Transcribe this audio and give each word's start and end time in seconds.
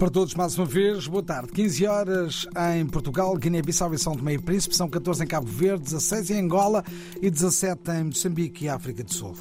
Para 0.00 0.08
todos, 0.08 0.34
mais 0.34 0.56
uma 0.56 0.64
vez, 0.64 1.06
boa 1.06 1.22
tarde. 1.22 1.52
15 1.52 1.86
horas 1.86 2.46
em 2.74 2.86
Portugal, 2.86 3.36
Guiné-Bissau 3.36 3.92
e 3.92 3.98
São 3.98 4.16
Tomé 4.16 4.32
e 4.32 4.38
Príncipe, 4.38 4.74
são 4.74 4.88
14 4.88 5.22
em 5.22 5.26
Cabo 5.26 5.46
Verde, 5.46 5.84
16 5.84 6.30
em 6.30 6.40
Angola 6.40 6.82
e 7.20 7.28
17 7.30 7.90
em 7.90 8.04
Moçambique 8.04 8.64
e 8.64 8.68
África 8.70 9.04
do 9.04 9.12
Sul. 9.12 9.36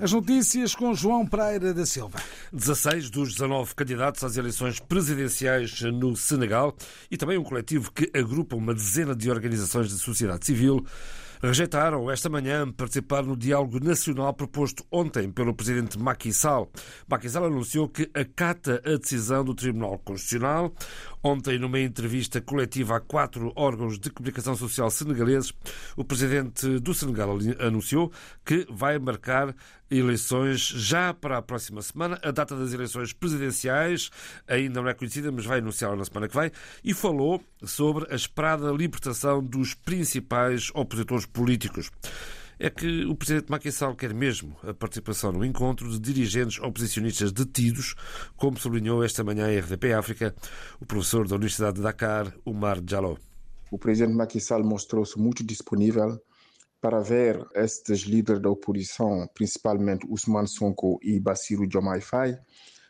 As 0.00 0.10
notícias 0.10 0.74
com 0.74 0.92
João 0.94 1.24
Pereira 1.24 1.72
da 1.72 1.86
Silva. 1.86 2.18
16 2.52 3.08
dos 3.08 3.34
19 3.34 3.72
candidatos 3.72 4.24
às 4.24 4.36
eleições 4.36 4.80
presidenciais 4.80 5.80
no 5.80 6.16
Senegal 6.16 6.74
e 7.08 7.16
também 7.16 7.38
um 7.38 7.44
coletivo 7.44 7.92
que 7.92 8.10
agrupa 8.18 8.56
uma 8.56 8.74
dezena 8.74 9.14
de 9.14 9.30
organizações 9.30 9.88
de 9.88 9.94
sociedade 9.94 10.44
civil 10.44 10.84
rejeitaram 11.42 12.10
esta 12.10 12.28
manhã 12.28 12.70
participar 12.70 13.22
no 13.22 13.36
diálogo 13.36 13.78
nacional 13.80 14.32
proposto 14.34 14.84
ontem 14.90 15.30
pelo 15.30 15.54
presidente 15.54 15.98
Macky 15.98 16.32
Sall. 16.32 16.70
Macky 17.08 17.28
Sall 17.28 17.46
anunciou 17.46 17.88
que 17.88 18.10
acata 18.14 18.82
a 18.84 18.96
decisão 18.96 19.44
do 19.44 19.54
Tribunal 19.54 19.98
Constitucional. 19.98 20.72
Ontem, 21.22 21.58
numa 21.58 21.80
entrevista 21.80 22.40
coletiva 22.40 22.96
a 22.96 23.00
quatro 23.00 23.52
órgãos 23.56 23.98
de 23.98 24.10
comunicação 24.10 24.54
social 24.54 24.88
senegaleses, 24.90 25.52
o 25.96 26.04
presidente 26.04 26.78
do 26.78 26.94
Senegal 26.94 27.36
anunciou 27.58 28.12
que 28.44 28.64
vai 28.70 28.96
marcar 28.98 29.54
eleições 29.90 30.60
já 30.60 31.14
para 31.14 31.38
a 31.38 31.42
próxima 31.42 31.82
semana. 31.82 32.18
A 32.22 32.30
data 32.30 32.56
das 32.56 32.72
eleições 32.72 33.12
presidenciais 33.12 34.10
ainda 34.46 34.80
não 34.80 34.88
é 34.88 34.94
conhecida, 34.94 35.30
mas 35.30 35.44
vai 35.44 35.58
anunciá-la 35.58 35.96
na 35.96 36.04
semana 36.04 36.28
que 36.28 36.36
vem. 36.36 36.50
E 36.82 36.94
falou 36.94 37.42
sobre 37.64 38.06
a 38.12 38.16
esperada 38.16 38.70
libertação 38.70 39.42
dos 39.42 39.74
principais 39.74 40.70
opositores 40.74 41.25
políticos 41.28 41.90
é 42.58 42.70
que 42.70 43.04
o 43.04 43.14
presidente 43.14 43.50
Macky 43.50 43.70
Sall 43.70 43.94
quer 43.94 44.14
mesmo 44.14 44.56
a 44.62 44.72
participação 44.72 45.30
no 45.30 45.44
encontro 45.44 45.90
de 45.90 45.98
dirigentes 45.98 46.58
oposicionistas 46.58 47.30
detidos, 47.30 47.94
como 48.36 48.58
sublinhou 48.58 49.04
esta 49.04 49.22
manhã 49.22 49.46
a 49.46 49.60
RDP 49.60 49.92
África 49.92 50.34
o 50.80 50.86
professor 50.86 51.28
da 51.28 51.36
Universidade 51.36 51.76
de 51.76 51.82
Dakar, 51.82 52.32
Umar 52.46 52.80
Jallo. 52.88 53.18
O 53.70 53.78
presidente 53.78 54.14
Macky 54.14 54.40
Sall 54.40 54.64
mostrou-se 54.64 55.18
muito 55.18 55.44
disponível 55.44 56.18
para 56.80 57.00
ver 57.00 57.44
estes 57.54 58.00
líderes 58.00 58.40
da 58.40 58.48
oposição, 58.48 59.28
principalmente 59.34 60.06
Usman 60.08 60.46
Sonko 60.46 60.98
e 61.02 61.18
Bassirou 61.20 61.66
Diomaye 61.66 62.00
Faye, 62.00 62.38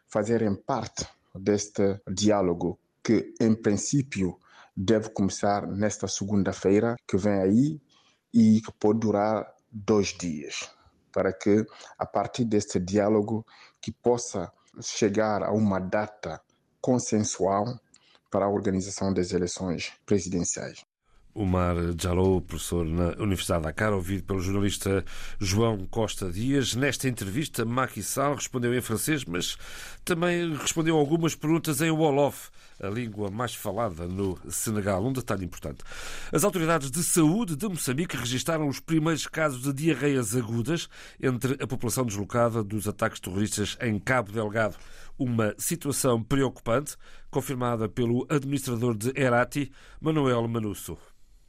fazerem 0.07 0.55
parte 0.55 1.07
deste 1.35 2.01
diálogo 2.13 2.79
que, 3.03 3.33
em 3.41 3.55
princípio, 3.55 4.39
deve 4.77 5.09
começar 5.11 5.67
nesta 5.67 6.07
segunda-feira 6.07 6.97
que 7.09 7.17
vem 7.17 7.41
aí 7.41 7.81
e 8.37 8.61
que 8.61 8.71
pode 8.73 9.01
durar 9.01 9.51
dois 9.73 10.09
dias, 10.09 10.71
para 11.11 11.33
que, 11.33 11.67
a 11.99 12.05
partir 12.05 12.45
deste 12.45 12.79
diálogo, 12.79 13.47
que 13.81 13.91
possa 13.91 14.53
chegar 14.83 15.43
a 15.43 15.51
uma 15.53 15.81
data 15.81 16.39
consensual 16.79 17.81
para 18.31 18.45
a 18.45 18.51
organização 18.51 19.11
das 19.11 19.33
eleições 19.33 19.95
presidenciais. 20.05 20.85
Omar 21.37 21.77
Jalou, 22.01 22.41
professor 22.41 22.87
na 22.87 23.09
Universidade 23.23 23.63
da 23.63 23.69
Dakar, 23.69 23.93
ouvido 23.93 24.25
pelo 24.25 24.41
jornalista 24.41 25.05
João 25.39 25.87
Costa 25.87 26.33
Dias. 26.33 26.75
Nesta 26.75 27.11
entrevista, 27.11 27.63
Macky 27.63 28.03
Sall 28.03 28.37
respondeu 28.37 28.75
em 28.75 28.81
francês, 28.81 29.23
mas 29.27 29.59
também 30.03 30.57
respondeu 30.57 30.97
algumas 30.97 31.35
perguntas 31.35 31.83
em 31.83 31.91
Wolof, 31.91 32.49
a 32.83 32.89
língua 32.89 33.31
mais 33.31 33.55
falada 33.55 34.09
no 34.09 34.39
Senegal. 34.49 35.05
Um 35.05 35.13
detalhe 35.13 35.45
importante. 35.45 35.85
As 36.33 36.43
autoridades 36.43 36.91
de 36.91 37.03
saúde 37.03 37.55
de 37.55 37.69
Moçambique 37.69 38.17
registaram 38.17 38.67
os 38.67 38.81
primeiros 38.81 39.27
casos 39.27 39.63
de 39.63 39.75
diarreias 39.75 40.35
agudas 40.35 40.89
entre 41.21 41.63
a 41.63 41.67
população 41.67 42.07
deslocada 42.07 42.65
dos 42.65 42.89
ataques 42.89 43.21
terroristas 43.21 43.77
em 43.83 43.99
Cabo 43.99 44.33
Delgado. 44.33 44.77
Uma 45.19 45.55
situação 45.59 46.23
preocupante, 46.23 46.97
confirmada 47.31 47.91
pelo 47.91 48.27
administrador 48.31 48.97
de 48.97 49.13
Herati, 49.15 49.71
Manuel 50.01 50.49
Manusso. 50.49 50.97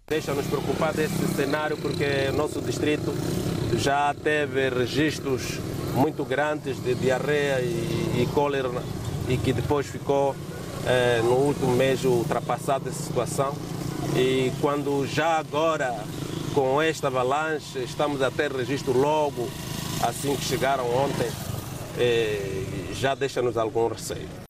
Deixa-nos 0.09 0.47
preocupar 0.47 0.93
desse 0.93 1.27
cenário 1.35 1.75
porque 1.75 2.31
nosso 2.33 2.61
distrito 2.61 3.13
já 3.77 4.13
teve 4.13 4.69
registros 4.69 5.59
muito 5.93 6.23
grandes 6.23 6.81
de 6.81 6.95
diarreia 6.95 7.59
e, 7.59 8.21
e 8.23 8.29
cólera 8.33 8.69
e 9.27 9.35
que 9.35 9.51
depois 9.51 9.85
ficou 9.85 10.33
eh, 10.85 11.19
no 11.25 11.33
último 11.33 11.73
mês 11.73 12.05
ultrapassada 12.05 12.89
essa 12.89 13.03
situação. 13.03 13.53
E 14.15 14.49
quando 14.61 15.05
já 15.05 15.39
agora, 15.39 15.93
com 16.53 16.81
esta 16.81 17.07
avalanche, 17.07 17.77
estamos 17.79 18.21
a 18.21 18.31
ter 18.31 18.49
registro 18.49 18.97
logo, 18.97 19.49
assim 20.03 20.33
que 20.37 20.45
chegaram 20.45 20.85
ontem, 20.85 21.29
eh, 21.99 22.93
já 22.93 23.13
deixa-nos 23.13 23.57
algum 23.57 23.89
receio. 23.89 24.46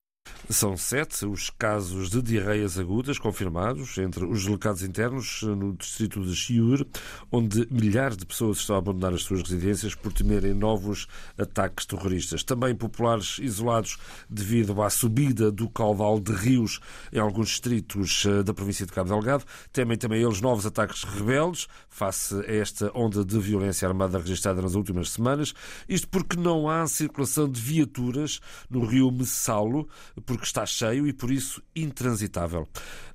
São 0.50 0.78
sete 0.78 1.26
os 1.26 1.50
casos 1.50 2.10
de 2.10 2.22
diarreias 2.22 2.80
agudas 2.80 3.20
confirmados 3.20 3.98
entre 3.98 4.24
os 4.24 4.46
delegados 4.46 4.82
internos 4.82 5.42
no 5.44 5.74
distrito 5.74 6.24
de 6.24 6.34
Chiur, 6.34 6.88
onde 7.30 7.68
milhares 7.70 8.16
de 8.16 8.26
pessoas 8.26 8.60
estão 8.60 8.78
a 8.78 8.80
abandonar 8.80 9.14
as 9.14 9.24
suas 9.24 9.42
residências 9.42 9.94
por 9.94 10.14
temerem 10.14 10.54
novos 10.54 11.06
ataques 11.38 11.86
terroristas. 11.86 12.46
Também 12.46 12.74
populares 12.74 13.40
isolados 13.40 13.98
devido 14.30 14.82
à 14.82 14.90
subida 14.90 15.52
do 15.52 15.70
caudal 15.70 16.18
de 16.18 16.32
rios 16.32 16.80
em 17.12 17.20
alguns 17.20 17.50
distritos 17.50 18.26
eh, 18.26 18.42
da 18.42 18.54
província 18.54 18.86
de 18.86 18.94
Cabo 18.94 19.10
Delgado. 19.10 19.44
Temem 19.74 19.98
também 19.98 20.24
eles 20.24 20.40
novos 20.40 20.66
ataques 20.66 21.04
rebeldes 21.04 21.68
face 21.90 22.36
a 22.36 22.54
esta 22.54 22.90
onda 22.98 23.26
de 23.26 23.38
violência 23.38 23.86
armada 23.86 24.18
registrada 24.18 24.62
nas 24.62 24.76
últimas 24.76 25.10
semanas. 25.10 25.54
Isto 25.90 26.08
porque 26.08 26.38
não 26.38 26.70
há 26.70 26.88
circulação 26.88 27.50
de 27.50 27.60
viaturas 27.60 28.40
no 28.70 28.86
rio 28.86 29.12
Messalo, 29.12 29.90
porque 30.38 30.48
está 30.48 30.66
cheio 30.66 31.08
e, 31.08 31.14
por 31.14 31.32
isso, 31.32 31.62
intransitável. 31.76 32.68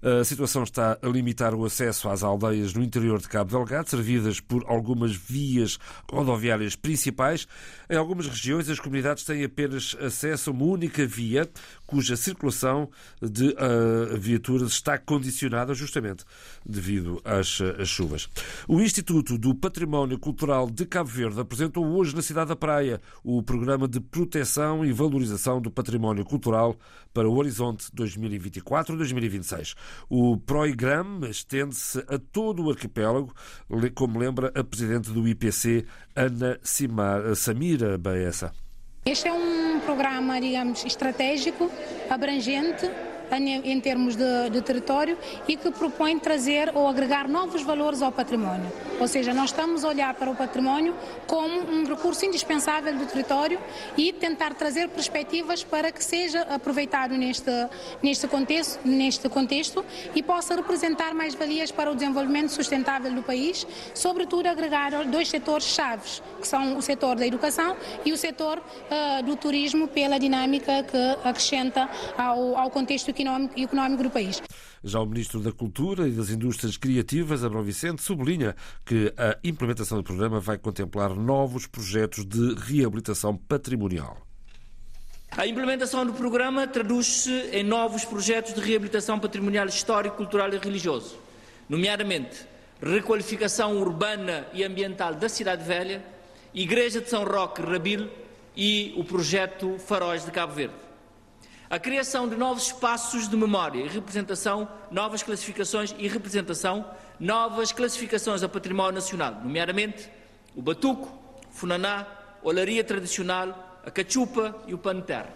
A 0.02 0.24
situação 0.24 0.64
está 0.64 0.98
a 1.00 1.06
limitar 1.06 1.54
o 1.54 1.64
acesso 1.64 2.08
às 2.08 2.22
aldeias 2.22 2.74
no 2.74 2.82
interior 2.82 3.20
de 3.20 3.28
Cabo 3.28 3.50
Delgado, 3.50 3.88
servidas 3.88 4.40
por 4.40 4.64
algumas 4.66 5.14
vias 5.14 5.78
rodoviárias 6.10 6.74
principais. 6.74 7.46
Em 7.88 7.96
algumas 7.96 8.26
regiões, 8.26 8.68
as 8.68 8.80
comunidades 8.80 9.24
têm 9.24 9.44
apenas 9.44 9.96
acesso 10.00 10.50
a 10.50 10.52
uma 10.52 10.64
única 10.64 11.06
via, 11.06 11.48
cuja 11.92 12.16
circulação 12.16 12.88
de 13.20 13.48
uh, 13.48 14.16
viaturas 14.18 14.72
está 14.72 14.96
condicionada 14.96 15.74
justamente 15.74 16.24
devido 16.64 17.20
às, 17.22 17.60
às, 17.78 17.86
chuvas. 17.86 18.30
O 18.66 18.80
Instituto 18.80 19.36
do 19.36 19.54
Património 19.54 20.18
Cultural 20.18 20.70
de 20.70 20.86
Cabo 20.86 21.10
Verde 21.10 21.38
apresentou 21.38 21.84
hoje 21.84 22.16
na 22.16 22.22
cidade 22.22 22.48
da 22.48 22.56
Praia 22.56 22.98
o 23.22 23.42
programa 23.42 23.86
de 23.86 24.00
proteção 24.00 24.86
e 24.86 24.90
valorização 24.90 25.60
do 25.60 25.70
património 25.70 26.24
cultural 26.24 26.74
para 27.12 27.28
o 27.28 27.36
horizonte 27.36 27.92
2024-2026. 27.94 29.74
O 30.08 30.38
PROIGRAM 30.38 31.28
estende-se 31.28 31.98
a 32.08 32.18
todo 32.18 32.64
o 32.64 32.70
arquipélago, 32.70 33.34
como 33.94 34.18
lembra 34.18 34.50
a 34.54 34.64
presidente 34.64 35.10
do 35.10 35.28
IPC, 35.28 35.84
Ana 36.16 36.58
Simar, 36.62 37.36
Samira 37.36 37.98
Baessa. 37.98 38.50
Este 39.04 39.26
é 39.26 39.32
um 39.32 39.80
programa, 39.80 40.40
digamos, 40.40 40.84
estratégico, 40.84 41.68
abrangente, 42.08 42.88
em 43.38 43.80
termos 43.80 44.16
de, 44.16 44.50
de, 44.50 44.60
território 44.60 45.16
e 45.48 45.56
que 45.56 45.70
propõe 45.70 46.18
trazer 46.18 46.70
ou 46.74 46.86
agregar 46.86 47.28
novos 47.28 47.62
valores 47.62 48.02
ao 48.02 48.12
património. 48.12 48.70
Ou 49.00 49.08
seja, 49.08 49.32
nós 49.32 49.50
estamos 49.50 49.84
a 49.84 49.88
olhar 49.88 50.14
para 50.14 50.30
o 50.30 50.36
património 50.36 50.94
como 51.26 51.60
um 51.70 51.84
recurso 51.84 52.26
indispensável 52.26 52.94
do 52.94 53.06
território 53.06 53.58
e 53.96 54.12
tentar 54.12 54.54
trazer 54.54 54.88
perspectivas 54.88 55.64
para 55.64 55.90
que 55.90 56.04
seja 56.04 56.42
aproveitado 56.42 57.14
neste, 57.14 57.50
neste, 58.02 58.28
contexto, 58.28 58.80
neste 58.84 59.28
contexto 59.28 59.84
e 60.14 60.22
possa 60.22 60.54
representar 60.54 61.14
mais 61.14 61.34
valias 61.34 61.70
para 61.70 61.90
o 61.90 61.94
desenvolvimento 61.94 62.50
sustentável 62.50 63.12
do 63.12 63.22
país, 63.22 63.66
sobretudo 63.94 64.46
agregar 64.46 65.04
dois 65.06 65.28
setores 65.28 65.66
chaves, 65.66 66.22
que 66.40 66.46
são 66.46 66.76
o 66.76 66.82
setor 66.82 67.16
da 67.16 67.26
educação 67.26 67.76
e 68.04 68.12
o 68.12 68.16
setor 68.16 68.58
uh, 68.58 69.22
do 69.22 69.36
turismo 69.36 69.88
pela 69.88 70.18
dinâmica 70.18 70.82
que 70.82 71.28
acrescenta 71.28 71.88
ao, 72.16 72.56
ao 72.56 72.70
contexto 72.70 73.12
que 73.12 73.21
económico, 73.22 73.60
económico 73.60 74.02
do 74.02 74.10
país. 74.10 74.42
Já 74.84 75.00
o 75.00 75.06
Ministro 75.06 75.40
da 75.40 75.52
Cultura 75.52 76.08
e 76.08 76.10
das 76.10 76.30
Indústrias 76.30 76.76
Criativas, 76.76 77.44
Abrão 77.44 77.62
Vicente, 77.62 78.02
sublinha 78.02 78.54
que 78.84 79.12
a 79.16 79.38
implementação 79.44 79.98
do 79.98 80.04
programa 80.04 80.40
vai 80.40 80.58
contemplar 80.58 81.14
novos 81.14 81.66
projetos 81.66 82.24
de 82.24 82.54
reabilitação 82.54 83.36
patrimonial. 83.36 84.26
A 85.36 85.46
implementação 85.46 86.04
do 86.04 86.12
programa 86.12 86.66
traduz-se 86.66 87.30
em 87.52 87.62
novos 87.62 88.04
projetos 88.04 88.52
de 88.52 88.60
reabilitação 88.60 89.18
patrimonial 89.18 89.66
histórico, 89.66 90.16
cultural 90.16 90.52
e 90.52 90.58
religioso, 90.58 91.16
nomeadamente 91.68 92.52
requalificação 92.82 93.78
urbana 93.78 94.46
e 94.52 94.64
ambiental 94.64 95.14
da 95.14 95.28
Cidade 95.28 95.64
Velha, 95.64 96.04
Igreja 96.52 97.00
de 97.00 97.08
São 97.08 97.24
Roque 97.24 97.62
Rabil 97.62 98.10
e 98.54 98.92
o 98.96 99.04
projeto 99.04 99.78
Faróis 99.78 100.24
de 100.24 100.30
Cabo 100.32 100.52
Verde 100.52 100.91
a 101.72 101.78
criação 101.78 102.28
de 102.28 102.36
novos 102.36 102.66
espaços 102.66 103.26
de 103.26 103.34
memória 103.34 103.80
e 103.80 103.88
representação, 103.88 104.68
novas 104.90 105.22
classificações 105.22 105.94
e 105.96 106.06
representação, 106.06 106.84
novas 107.18 107.72
classificações 107.72 108.42
a 108.42 108.48
património 108.48 108.92
nacional, 108.92 109.36
nomeadamente 109.36 110.10
o 110.54 110.60
Batuco, 110.60 111.10
Funaná, 111.50 112.06
olaria 112.42 112.84
tradicional, 112.84 113.80
a 113.86 113.90
cachupa 113.90 114.54
e 114.66 114.74
o 114.74 114.78
pano 114.78 115.00
de 115.00 115.06
terra. 115.06 115.32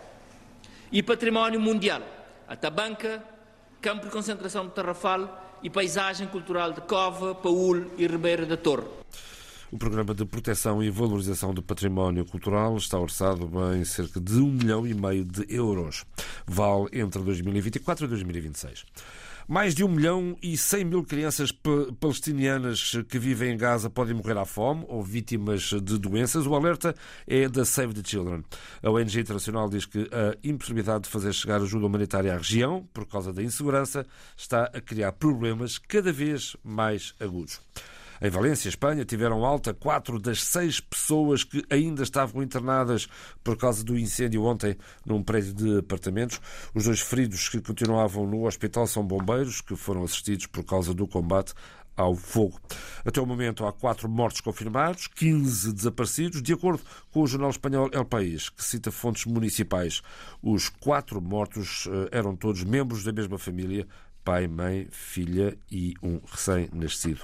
E 0.92 1.02
património 1.02 1.58
mundial, 1.58 2.02
a 2.46 2.54
tabanca, 2.54 3.24
campo 3.80 4.04
de 4.04 4.12
concentração 4.12 4.66
de 4.66 4.74
Tarrafal 4.74 5.58
e 5.62 5.70
paisagem 5.70 6.26
cultural 6.26 6.70
de 6.70 6.82
Cova, 6.82 7.34
Paúl 7.34 7.92
e 7.96 8.06
Ribeira 8.06 8.44
da 8.44 8.58
Torre. 8.58 8.84
O 9.72 9.76
Programa 9.76 10.14
de 10.14 10.24
Proteção 10.24 10.80
e 10.80 10.88
Valorização 10.90 11.52
do 11.52 11.60
Património 11.60 12.24
Cultural 12.24 12.76
está 12.76 13.00
orçado 13.00 13.50
em 13.74 13.84
cerca 13.84 14.20
de 14.20 14.36
um 14.36 14.52
milhão 14.52 14.86
e 14.86 14.94
meio 14.94 15.24
de 15.24 15.44
euros. 15.48 16.04
Vale 16.46 16.86
entre 16.92 17.20
2024 17.20 18.04
e 18.04 18.08
2026. 18.08 18.84
Mais 19.48 19.74
de 19.74 19.82
um 19.82 19.88
milhão 19.88 20.36
e 20.40 20.56
cem 20.56 20.84
mil 20.84 21.02
crianças 21.02 21.52
palestinianas 21.98 22.92
que 23.08 23.18
vivem 23.18 23.54
em 23.54 23.56
Gaza 23.56 23.90
podem 23.90 24.14
morrer 24.14 24.38
à 24.38 24.44
fome 24.44 24.84
ou 24.86 25.02
vítimas 25.02 25.62
de 25.62 25.98
doenças. 25.98 26.46
O 26.46 26.54
alerta 26.54 26.94
é 27.26 27.48
da 27.48 27.64
Save 27.64 27.92
the 27.92 28.08
Children. 28.08 28.44
A 28.84 28.90
ONG 28.90 29.18
Internacional 29.18 29.68
diz 29.68 29.84
que 29.84 30.08
a 30.12 30.36
impossibilidade 30.44 31.04
de 31.04 31.10
fazer 31.10 31.32
chegar 31.32 31.60
ajuda 31.60 31.86
humanitária 31.86 32.32
à 32.32 32.36
região, 32.36 32.88
por 32.94 33.04
causa 33.04 33.32
da 33.32 33.42
insegurança, 33.42 34.06
está 34.36 34.64
a 34.64 34.80
criar 34.80 35.10
problemas 35.10 35.76
cada 35.76 36.12
vez 36.12 36.56
mais 36.62 37.14
agudos. 37.18 37.60
Em 38.20 38.30
Valência, 38.30 38.68
Espanha, 38.68 39.04
tiveram 39.04 39.44
alta 39.44 39.74
quatro 39.74 40.18
das 40.18 40.42
seis 40.42 40.80
pessoas 40.80 41.44
que 41.44 41.64
ainda 41.70 42.02
estavam 42.02 42.42
internadas 42.42 43.06
por 43.44 43.56
causa 43.56 43.84
do 43.84 43.98
incêndio 43.98 44.44
ontem 44.44 44.76
num 45.04 45.22
prédio 45.22 45.52
de 45.52 45.78
apartamentos. 45.78 46.40
Os 46.74 46.84
dois 46.84 47.00
feridos 47.00 47.48
que 47.48 47.60
continuavam 47.60 48.26
no 48.26 48.46
hospital 48.46 48.86
são 48.86 49.06
bombeiros 49.06 49.60
que 49.60 49.76
foram 49.76 50.02
assistidos 50.02 50.46
por 50.46 50.64
causa 50.64 50.94
do 50.94 51.06
combate 51.06 51.52
ao 51.96 52.14
fogo. 52.14 52.60
Até 53.04 53.20
o 53.20 53.26
momento 53.26 53.64
há 53.66 53.72
quatro 53.72 54.08
mortos 54.08 54.40
confirmados, 54.40 55.06
15 55.08 55.72
desaparecidos, 55.72 56.42
de 56.42 56.52
acordo 56.52 56.82
com 57.10 57.22
o 57.22 57.26
jornal 57.26 57.50
espanhol 57.50 57.88
El 57.92 58.04
País, 58.04 58.50
que 58.50 58.62
cita 58.62 58.92
fontes 58.92 59.24
municipais. 59.24 60.02
Os 60.42 60.68
quatro 60.68 61.20
mortos 61.20 61.88
eh, 61.90 62.18
eram 62.18 62.36
todos 62.36 62.62
membros 62.64 63.02
da 63.02 63.12
mesma 63.12 63.38
família, 63.38 63.86
pai, 64.22 64.46
mãe, 64.46 64.88
filha 64.90 65.56
e 65.70 65.94
um 66.02 66.20
recém-nascido. 66.26 67.22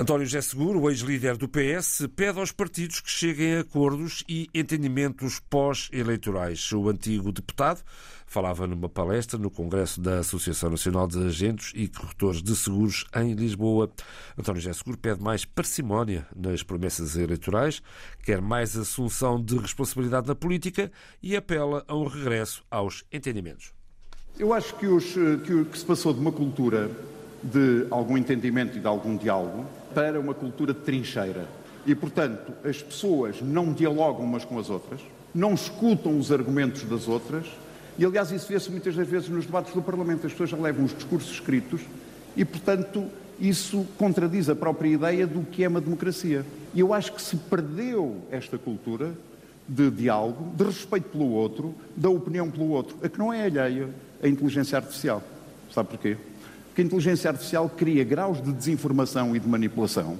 António 0.00 0.24
José 0.24 0.40
Seguro, 0.40 0.88
ex-líder 0.88 1.36
do 1.36 1.46
PS, 1.46 2.08
pede 2.16 2.38
aos 2.38 2.50
partidos 2.50 3.02
que 3.02 3.10
cheguem 3.10 3.56
a 3.56 3.60
acordos 3.60 4.24
e 4.26 4.48
entendimentos 4.54 5.40
pós-eleitorais. 5.40 6.72
O 6.72 6.88
antigo 6.88 7.30
deputado 7.30 7.82
falava 8.24 8.66
numa 8.66 8.88
palestra 8.88 9.38
no 9.38 9.50
Congresso 9.50 10.00
da 10.00 10.20
Associação 10.20 10.70
Nacional 10.70 11.06
de 11.06 11.18
Agentes 11.18 11.72
e 11.74 11.86
Corretores 11.86 12.42
de 12.42 12.56
Seguros 12.56 13.04
em 13.14 13.34
Lisboa. 13.34 13.92
António 14.38 14.62
José 14.62 14.72
Seguro 14.72 14.96
pede 14.96 15.20
mais 15.20 15.44
parcimónia 15.44 16.26
nas 16.34 16.62
promessas 16.62 17.18
eleitorais, 17.18 17.82
quer 18.22 18.40
mais 18.40 18.74
assunção 18.78 19.38
de 19.38 19.58
responsabilidade 19.58 20.26
na 20.26 20.34
política 20.34 20.90
e 21.22 21.36
apela 21.36 21.84
a 21.86 21.94
um 21.94 22.06
regresso 22.06 22.64
aos 22.70 23.04
entendimentos. 23.12 23.74
Eu 24.38 24.54
acho 24.54 24.74
que, 24.76 24.86
os, 24.86 25.12
que 25.44 25.52
o 25.52 25.66
que 25.66 25.78
se 25.78 25.84
passou 25.84 26.14
de 26.14 26.20
uma 26.20 26.32
cultura 26.32 26.90
de 27.42 27.86
algum 27.90 28.16
entendimento 28.16 28.76
e 28.76 28.80
de 28.80 28.86
algum 28.86 29.16
diálogo 29.16 29.64
para 29.94 30.20
uma 30.20 30.34
cultura 30.34 30.72
de 30.72 30.80
trincheira. 30.80 31.46
E, 31.86 31.94
portanto, 31.94 32.52
as 32.64 32.82
pessoas 32.82 33.40
não 33.40 33.72
dialogam 33.72 34.24
umas 34.24 34.44
com 34.44 34.58
as 34.58 34.68
outras, 34.68 35.00
não 35.34 35.54
escutam 35.54 36.18
os 36.18 36.30
argumentos 36.30 36.82
das 36.84 37.08
outras, 37.08 37.46
e, 37.98 38.04
aliás, 38.04 38.30
isso 38.30 38.48
vê-se 38.48 38.70
muitas 38.70 38.94
das 38.94 39.06
vezes 39.06 39.28
nos 39.28 39.44
debates 39.44 39.74
do 39.74 39.82
Parlamento. 39.82 40.26
As 40.26 40.32
pessoas 40.32 40.50
já 40.50 40.56
levam 40.56 40.84
os 40.84 40.94
discursos 40.94 41.32
escritos 41.32 41.82
e, 42.36 42.44
portanto, 42.44 43.06
isso 43.38 43.86
contradiz 43.98 44.48
a 44.48 44.54
própria 44.54 44.88
ideia 44.88 45.26
do 45.26 45.42
que 45.42 45.64
é 45.64 45.68
uma 45.68 45.80
democracia. 45.80 46.44
E 46.74 46.80
eu 46.80 46.94
acho 46.94 47.12
que 47.12 47.20
se 47.20 47.36
perdeu 47.36 48.16
esta 48.30 48.56
cultura 48.56 49.12
de 49.68 49.90
diálogo, 49.90 50.52
de 50.56 50.64
respeito 50.64 51.10
pelo 51.10 51.30
outro, 51.30 51.74
da 51.96 52.08
opinião 52.08 52.50
pelo 52.50 52.70
outro, 52.70 52.96
a 53.02 53.08
que 53.08 53.18
não 53.18 53.32
é 53.32 53.44
alheia 53.44 53.88
à 54.22 54.28
inteligência 54.28 54.78
artificial. 54.78 55.22
Sabe 55.72 55.90
porquê? 55.90 56.16
Porque 56.80 56.82
a 56.82 56.84
inteligência 56.84 57.30
artificial 57.30 57.68
cria 57.68 58.02
graus 58.04 58.42
de 58.42 58.52
desinformação 58.52 59.36
e 59.36 59.40
de 59.40 59.46
manipulação. 59.46 60.18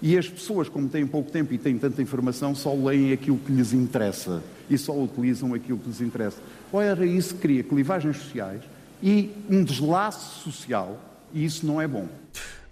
E 0.00 0.16
as 0.16 0.26
pessoas, 0.26 0.68
como 0.68 0.88
têm 0.88 1.06
pouco 1.06 1.30
tempo 1.30 1.52
e 1.52 1.58
têm 1.58 1.76
tanta 1.76 2.00
informação, 2.00 2.54
só 2.54 2.72
leem 2.72 3.12
aquilo 3.12 3.36
que 3.38 3.52
lhes 3.52 3.74
interessa 3.74 4.42
e 4.70 4.78
só 4.78 4.98
utilizam 4.98 5.52
aquilo 5.52 5.78
que 5.78 5.88
lhes 5.88 6.00
interessa. 6.00 6.38
Ora, 6.72 7.04
isso 7.04 7.34
cria 7.34 7.62
clivagens 7.62 8.16
sociais 8.16 8.62
e 9.02 9.30
um 9.48 9.62
deslaço 9.62 10.42
social, 10.42 10.98
e 11.34 11.44
isso 11.44 11.66
não 11.66 11.80
é 11.80 11.86
bom. 11.86 12.08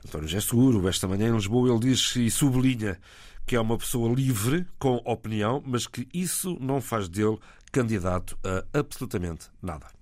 António 0.07 0.27
José 0.27 0.41
Seguro, 0.41 0.89
esta 0.89 1.07
manhã 1.07 1.29
em 1.29 1.35
Lisboa, 1.35 1.69
ele 1.69 1.81
diz 1.81 2.17
e 2.17 2.31
sublinha 2.31 2.99
que 3.47 3.57
é 3.57 3.61
uma 3.61 3.77
pessoa 3.77 4.15
livre, 4.15 4.67
com 4.79 5.01
opinião, 5.05 5.63
mas 5.67 5.87
que 5.87 6.07
isso 6.15 6.57
não 6.61 6.81
faz 6.81 7.09
dele 7.09 7.39
candidato 7.73 8.39
a 8.45 8.79
absolutamente 8.79 9.47
nada. 9.63 9.98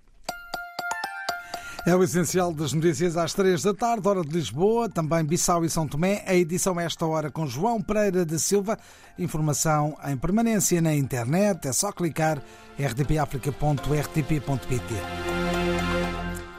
É 1.87 1.95
o 1.95 2.03
essencial 2.03 2.53
das 2.53 2.73
notícias 2.73 3.15
às 3.15 3.33
três 3.33 3.63
da 3.63 3.73
tarde, 3.73 4.05
hora 4.05 4.21
de 4.21 4.27
Lisboa, 4.27 4.89
também 4.89 5.23
Bissau 5.23 5.63
e 5.63 5.69
São 5.69 5.87
Tomé. 5.87 6.21
A 6.27 6.35
edição 6.35 6.77
é 6.77 6.83
esta 6.83 7.05
hora 7.05 7.31
com 7.31 7.47
João 7.47 7.81
Pereira 7.81 8.25
da 8.25 8.37
Silva. 8.37 8.77
Informação 9.17 9.97
em 10.05 10.17
permanência 10.17 10.81
na 10.81 10.93
internet. 10.93 11.65
É 11.65 11.71
só 11.71 11.93
clicar 11.93 12.43
rtpafrica.rtp.pt. 12.77 14.93